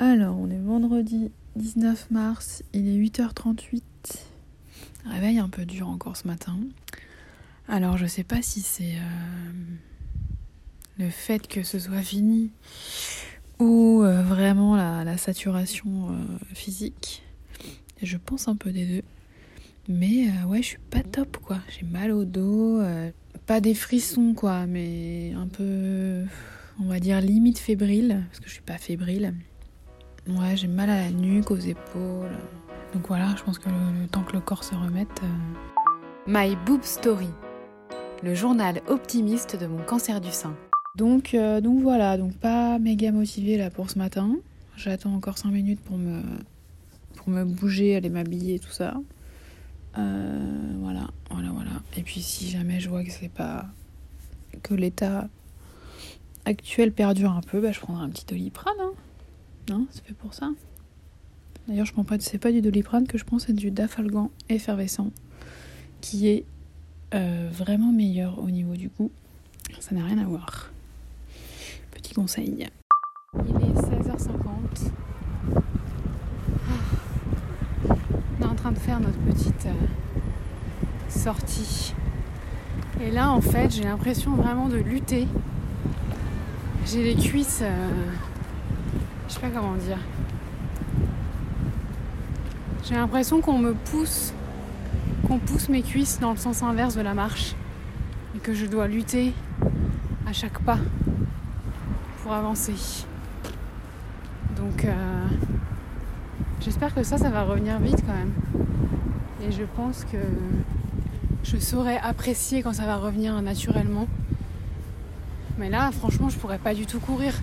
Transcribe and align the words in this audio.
Alors, 0.00 0.38
on 0.38 0.48
est 0.48 0.58
vendredi 0.58 1.32
19 1.56 2.12
mars, 2.12 2.62
il 2.72 2.86
est 2.86 2.96
8h38. 2.96 3.82
Réveil 5.06 5.40
un 5.40 5.48
peu 5.48 5.64
dur 5.64 5.88
encore 5.88 6.16
ce 6.16 6.28
matin. 6.28 6.56
Alors, 7.66 7.98
je 7.98 8.06
sais 8.06 8.22
pas 8.22 8.40
si 8.40 8.60
c'est 8.60 8.94
euh, 8.94 9.50
le 11.00 11.10
fait 11.10 11.48
que 11.48 11.64
ce 11.64 11.80
soit 11.80 12.02
fini 12.02 12.52
ou 13.58 14.04
euh, 14.04 14.22
vraiment 14.22 14.76
la, 14.76 15.16
saturation 15.16 16.10
euh, 16.10 16.14
physique. 16.54 17.24
Je 18.00 18.18
pense 18.18 18.46
un 18.46 18.54
peu 18.54 18.70
des 18.70 18.86
deux. 18.86 19.02
Mais 19.88 20.28
ouais, 20.44 20.62
je 20.62 20.68
suis 20.68 20.78
pas 20.90 21.02
top 21.02 21.38
quoi. 21.38 21.58
J'ai 21.76 21.84
mal 21.84 22.12
au 22.12 22.24
dos, 22.24 22.80
pas 23.46 23.60
des 23.60 23.74
frissons 23.74 24.32
quoi, 24.34 24.66
mais 24.66 25.32
un 25.34 25.48
peu, 25.48 26.22
on 26.78 26.84
va 26.84 27.00
dire 27.00 27.20
limite 27.20 27.58
fébrile, 27.58 28.22
parce 28.28 28.38
que 28.38 28.46
je 28.46 28.52
suis 28.52 28.62
pas 28.62 28.78
fébrile. 28.78 29.34
Ouais, 30.28 30.56
j'ai 30.56 30.68
mal 30.68 30.90
à 30.90 30.96
la 30.96 31.10
nuque, 31.10 31.50
aux 31.50 31.56
épaules. 31.56 32.36
Donc 32.92 33.06
voilà, 33.08 33.34
je 33.38 33.42
pense 33.42 33.58
que 33.58 33.70
le, 33.70 34.06
temps 34.08 34.22
que 34.22 34.34
le 34.34 34.40
corps 34.40 34.62
se 34.62 34.74
remette. 34.74 35.08
Euh, 35.22 36.26
My 36.26 36.54
Boob 36.66 36.82
Story, 36.82 37.30
le 38.22 38.34
journal 38.34 38.82
optimiste 38.88 39.56
de 39.56 39.66
mon 39.66 39.82
cancer 39.82 40.20
du 40.20 40.30
sein. 40.30 40.54
Donc, 40.96 41.32
euh, 41.32 41.62
donc 41.62 41.80
voilà, 41.80 42.18
donc 42.18 42.34
pas 42.34 42.78
méga 42.78 43.10
motivée 43.10 43.56
là 43.56 43.70
pour 43.70 43.88
ce 43.88 43.98
matin. 43.98 44.36
J'attends 44.76 45.14
encore 45.14 45.38
5 45.38 45.50
minutes 45.50 45.80
pour 45.80 45.96
me, 45.96 46.20
pour 47.16 47.30
me 47.30 47.44
bouger, 47.44 47.96
aller 47.96 48.10
m'habiller, 48.10 48.58
tout 48.58 48.70
ça. 48.70 48.94
Euh, 49.96 50.76
voilà, 50.80 51.08
voilà, 51.30 51.48
voilà. 51.52 51.70
Et 51.96 52.02
puis 52.02 52.20
si 52.20 52.50
jamais 52.50 52.80
je 52.80 52.90
vois 52.90 53.02
que 53.02 53.10
c'est 53.10 53.30
pas. 53.32 53.64
que 54.62 54.74
l'état 54.74 55.28
actuel 56.44 56.92
perdure 56.92 57.32
un 57.32 57.40
peu, 57.40 57.62
bah, 57.62 57.72
je 57.72 57.80
prendrai 57.80 58.04
un 58.04 58.10
petit 58.10 58.26
doliprane. 58.26 58.74
Hein. 58.78 58.92
Non, 59.68 59.86
c'est 59.90 60.04
fait 60.04 60.14
pour 60.14 60.32
ça. 60.32 60.50
D'ailleurs, 61.66 61.84
je 61.84 61.92
prends 61.92 62.04
pas, 62.04 62.18
c'est 62.20 62.38
pas 62.38 62.50
du 62.50 62.62
doliprane 62.62 63.06
que 63.06 63.18
je 63.18 63.24
prends, 63.24 63.38
c'est 63.38 63.52
du 63.52 63.70
dafalgan 63.70 64.30
effervescent 64.48 65.10
qui 66.00 66.28
est 66.28 66.44
euh, 67.14 67.50
vraiment 67.52 67.92
meilleur 67.92 68.38
au 68.38 68.50
niveau 68.50 68.74
du 68.74 68.88
goût. 68.88 69.10
Ça 69.80 69.94
n'a 69.94 70.04
rien 70.04 70.18
à 70.18 70.24
voir. 70.24 70.70
Petit 71.90 72.14
conseil. 72.14 72.68
Il 73.34 73.56
est 73.56 73.80
16h50. 73.80 74.90
Ah. 76.66 77.94
On 78.38 78.42
est 78.42 78.46
en 78.46 78.54
train 78.54 78.72
de 78.72 78.78
faire 78.78 79.00
notre 79.00 79.18
petite 79.18 79.66
euh, 79.66 81.10
sortie. 81.10 81.92
Et 83.02 83.10
là, 83.10 83.30
en 83.30 83.42
fait, 83.42 83.70
j'ai 83.70 83.84
l'impression 83.84 84.34
vraiment 84.34 84.68
de 84.68 84.78
lutter. 84.78 85.28
J'ai 86.86 87.02
les 87.02 87.16
cuisses. 87.16 87.60
Euh, 87.62 87.90
je 89.28 89.34
sais 89.34 89.40
pas 89.40 89.50
comment 89.50 89.74
dire. 89.74 89.98
J'ai 92.84 92.94
l'impression 92.94 93.40
qu'on 93.40 93.58
me 93.58 93.74
pousse, 93.74 94.32
qu'on 95.26 95.38
pousse 95.38 95.68
mes 95.68 95.82
cuisses 95.82 96.18
dans 96.20 96.30
le 96.30 96.38
sens 96.38 96.62
inverse 96.62 96.94
de 96.94 97.02
la 97.02 97.12
marche 97.12 97.54
et 98.34 98.38
que 98.38 98.54
je 98.54 98.66
dois 98.66 98.88
lutter 98.88 99.34
à 100.26 100.32
chaque 100.32 100.58
pas 100.60 100.78
pour 102.22 102.32
avancer. 102.32 102.74
Donc 104.56 104.84
euh, 104.84 105.26
j'espère 106.60 106.94
que 106.94 107.02
ça, 107.02 107.18
ça 107.18 107.28
va 107.28 107.42
revenir 107.42 107.78
vite 107.78 108.02
quand 108.06 108.14
même. 108.14 108.32
Et 109.46 109.52
je 109.52 109.64
pense 109.76 110.04
que 110.04 110.18
je 111.44 111.58
saurai 111.58 111.98
apprécier 111.98 112.62
quand 112.62 112.72
ça 112.72 112.86
va 112.86 112.96
revenir 112.96 113.40
naturellement. 113.42 114.08
Mais 115.58 115.68
là, 115.68 115.90
franchement, 115.92 116.28
je 116.30 116.38
pourrais 116.38 116.58
pas 116.58 116.72
du 116.72 116.86
tout 116.86 117.00
courir 117.00 117.34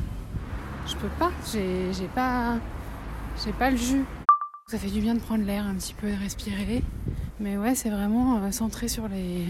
je 0.87 0.95
peux 0.95 1.09
pas, 1.19 1.31
j'ai 1.51 2.07
pas, 2.13 2.57
j'ai 3.43 3.51
pas 3.51 3.71
le 3.71 3.77
jus. 3.77 4.05
Ça 4.67 4.77
fait 4.77 4.89
du 4.89 4.99
bien 4.99 5.13
de 5.13 5.19
prendre 5.19 5.43
l'air 5.45 5.65
un 5.65 5.75
petit 5.75 5.93
peu 5.93 6.07
et 6.07 6.15
respirer. 6.15 6.83
Mais 7.39 7.57
ouais, 7.57 7.75
c'est 7.75 7.89
vraiment 7.89 8.37
euh, 8.37 8.51
centré 8.51 8.87
sur 8.87 9.07
les, 9.07 9.45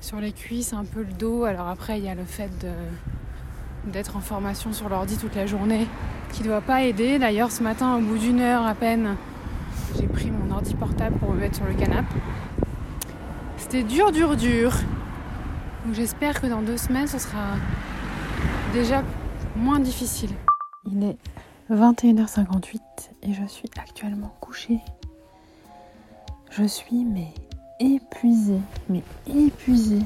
sur 0.00 0.20
les 0.20 0.32
cuisses, 0.32 0.72
un 0.72 0.84
peu 0.84 1.00
le 1.00 1.12
dos. 1.12 1.44
Alors 1.44 1.68
après, 1.68 1.98
il 1.98 2.04
y 2.04 2.08
a 2.08 2.14
le 2.14 2.24
fait 2.24 2.50
d'être 3.86 4.16
en 4.16 4.20
formation 4.20 4.72
sur 4.72 4.88
l'ordi 4.88 5.16
toute 5.16 5.34
la 5.34 5.46
journée 5.46 5.86
qui 6.32 6.42
doit 6.42 6.60
pas 6.60 6.82
aider. 6.82 7.18
D'ailleurs, 7.18 7.50
ce 7.52 7.62
matin, 7.62 7.96
au 7.96 8.00
bout 8.00 8.18
d'une 8.18 8.40
heure 8.40 8.66
à 8.66 8.74
peine, 8.74 9.16
j'ai 9.98 10.06
pris 10.06 10.30
mon 10.30 10.54
ordi 10.54 10.74
portable 10.74 11.16
pour 11.18 11.32
me 11.32 11.40
mettre 11.40 11.56
sur 11.56 11.66
le 11.66 11.74
canapé. 11.74 12.16
C'était 13.56 13.82
dur, 13.82 14.12
dur, 14.12 14.36
dur. 14.36 14.72
Donc 15.84 15.94
j'espère 15.94 16.40
que 16.40 16.46
dans 16.46 16.62
deux 16.62 16.76
semaines, 16.76 17.06
ce 17.06 17.18
sera 17.18 17.54
déjà 18.72 19.02
moins 19.58 19.80
difficile. 19.80 20.30
Il 20.86 21.02
est 21.04 21.18
21h58 21.70 22.80
et 23.22 23.32
je 23.34 23.44
suis 23.46 23.68
actuellement 23.78 24.34
couchée. 24.40 24.80
Je 26.50 26.64
suis 26.64 27.04
mais 27.04 27.34
épuisée, 27.80 28.60
mais 28.88 29.02
épuisée. 29.26 30.04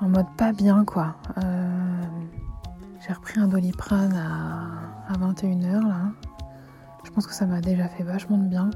En 0.00 0.08
mode 0.08 0.26
pas 0.36 0.52
bien 0.52 0.84
quoi. 0.84 1.16
Euh, 1.38 2.04
j'ai 3.06 3.12
repris 3.12 3.40
un 3.40 3.48
doliprane 3.48 4.14
à, 4.14 5.12
21h 5.16 5.86
là. 5.86 6.12
Je 7.04 7.10
pense 7.10 7.26
que 7.26 7.34
ça 7.34 7.46
m'a 7.46 7.60
déjà 7.60 7.88
fait 7.88 8.02
vachement 8.02 8.38
de 8.38 8.48
bien. 8.48 8.70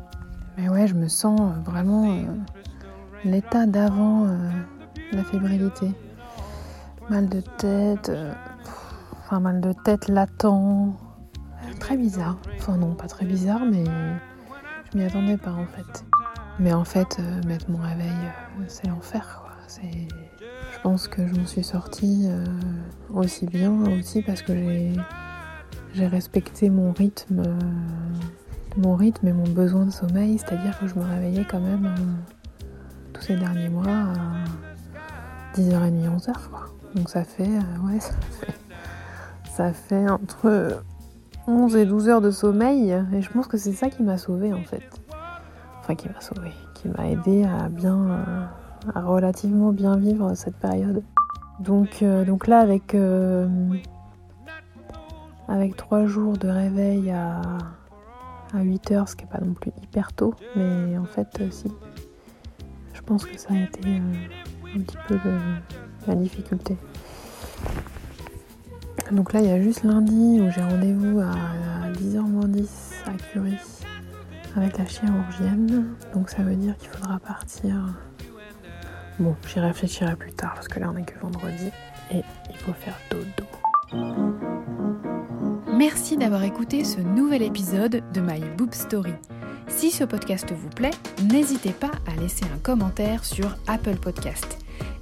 Mais 0.57 0.69
ouais, 0.69 0.87
je 0.87 0.95
me 0.95 1.09
sens 1.09 1.41
vraiment 1.65 2.05
euh, 2.05 2.25
l'état 3.25 3.67
d'avant 3.67 4.25
euh, 4.27 4.51
la 5.13 5.25
fébrilité. 5.25 5.93
Mal 7.11 7.29
de 7.29 7.41
tête, 7.41 8.11
Enfin, 9.25 9.41
mal 9.41 9.61
de 9.61 9.73
tête 9.73 10.09
latent. 10.09 10.95
Très 11.81 11.97
bizarre. 11.97 12.37
Enfin, 12.59 12.77
non, 12.77 12.95
pas 12.95 13.09
très 13.09 13.25
bizarre, 13.25 13.63
mais 13.65 13.85
je 14.93 14.99
m'y 14.99 15.05
attendais 15.05 15.39
pas 15.39 15.53
en 15.53 15.67
fait. 15.67 16.05
Mais 16.61 16.73
en 16.73 16.85
fait, 16.85 17.17
euh, 17.19 17.41
mettre 17.47 17.71
mon 17.71 17.79
réveil, 17.79 18.07
euh, 18.07 18.65
c'est 18.69 18.87
l'enfer. 18.87 19.41
Je 19.83 20.81
pense 20.83 21.09
que 21.09 21.27
je 21.27 21.35
m'en 21.35 21.47
suis 21.47 21.65
sortie 21.65 22.27
euh, 22.27 22.45
aussi 23.13 23.47
bien 23.47 23.73
aussi 23.99 24.23
parce 24.23 24.43
que 24.43 24.55
j'ai, 24.55 24.93
j'ai 25.95 26.07
respecté 26.07 26.71
mon 26.71 26.93
rythme, 26.93 27.43
mon 28.77 28.95
rythme 28.95 29.27
et 29.27 29.33
mon 29.33 29.49
besoin 29.49 29.87
de 29.87 29.91
sommeil, 29.91 30.39
c'est-à-dire 30.39 30.79
que 30.79 30.87
je 30.87 30.95
me 30.95 31.03
réveillais 31.03 31.45
quand 31.51 31.61
même 31.61 31.93
tous 33.13 33.23
ces 33.23 33.37
derniers 33.37 33.69
mois 33.69 33.89
à 33.89 34.45
10h30, 35.57 36.19
11h 36.19 36.33
quoi. 36.51 36.67
Donc 36.95 37.09
ça 37.09 37.25
fait, 37.25 37.49
ouais, 37.49 37.99
ça 37.99 38.13
fait 38.31 38.64
ça 39.55 39.73
fait 39.73 40.11
entre 40.11 40.83
11 41.47 41.77
et 41.77 41.87
12 41.87 42.09
heures 42.09 42.21
de 42.21 42.33
sommeil 42.33 42.91
et 43.13 43.23
je 43.23 43.31
pense 43.31 43.47
que 43.47 43.57
c'est 43.57 43.73
ça 43.73 43.89
qui 43.89 44.03
m'a 44.03 44.19
sauvé 44.19 44.53
en 44.53 44.65
fait. 44.65 44.83
Enfin 45.79 45.95
qui 45.95 46.09
m'a 46.09 46.21
sauvé, 46.21 46.51
qui 46.75 46.89
m'a 46.89 47.09
aidé 47.09 47.45
à 47.45 47.69
bien, 47.69 48.49
à 48.95 49.01
relativement 49.03 49.71
bien 49.71 49.97
vivre 49.97 50.35
cette 50.35 50.57
période. 50.57 51.05
Donc, 51.61 52.03
euh, 52.03 52.25
donc 52.25 52.49
là 52.49 52.59
avec 52.59 52.97
euh, 52.97 53.47
avec 55.47 55.77
3 55.77 56.07
jours 56.07 56.37
de 56.37 56.49
réveil 56.49 57.13
à, 57.13 57.41
à 58.53 58.61
8 58.61 58.91
heures, 58.91 59.09
ce 59.09 59.15
qui 59.15 59.25
n'est 59.25 59.31
pas 59.31 59.41
non 59.41 59.55
plus 59.55 59.71
hyper 59.85 60.13
tôt, 60.13 60.35
mais 60.57 60.99
en 60.99 61.05
fait 61.05 61.29
euh, 61.41 61.51
si. 61.53 61.71
Je 62.93 63.03
pense 63.03 63.25
que 63.25 63.39
ça 63.39 63.55
a 63.55 63.59
été 63.59 63.89
un 64.75 64.81
petit 64.81 64.97
peu 65.07 65.17
la 66.09 66.15
difficulté. 66.17 66.77
Donc 69.13 69.33
là, 69.33 69.41
il 69.41 69.49
y 69.49 69.53
a 69.53 69.61
juste 69.61 69.85
lundi 69.85 70.41
où 70.41 70.51
j'ai 70.51 70.63
rendez-vous 70.63 71.21
à 71.21 71.91
10h 71.93 72.21
moins 72.21 72.49
10 72.49 72.93
à 73.07 73.13
Curie 73.13 73.59
avec 74.57 74.79
la 74.79 74.87
chirurgienne. 74.87 75.87
Donc 76.15 76.31
ça 76.31 76.43
veut 76.43 76.57
dire 76.57 76.77
qu'il 76.79 76.89
faudra 76.89 77.19
partir. 77.19 77.75
Bon, 79.19 79.37
j'y 79.47 79.61
réfléchirai 79.61 80.17
plus 80.17 80.33
tard 80.33 80.55
parce 80.55 80.69
que 80.69 80.81
là, 80.81 80.89
on 80.91 80.95
n'est 80.95 81.05
que 81.05 81.19
vendredi 81.21 81.71
et 82.11 82.23
il 82.51 82.57
faut 82.57 82.73
faire 82.73 82.99
dodo. 83.11 83.47
Merci 85.77 86.17
d'avoir 86.17 86.43
écouté 86.45 86.85
ce 86.85 87.01
nouvel 87.01 87.43
épisode 87.43 88.03
de 88.13 88.21
My 88.21 88.41
Boob 88.57 88.73
Story. 88.73 89.15
Si 89.69 89.91
ce 89.91 90.05
podcast 90.05 90.53
vous 90.53 90.69
plaît, 90.69 90.93
n'hésitez 91.31 91.73
pas 91.73 91.91
à 92.07 92.21
laisser 92.21 92.45
un 92.55 92.59
commentaire 92.59 93.25
sur 93.25 93.57
Apple 93.67 93.97
Podcast. 93.97 94.64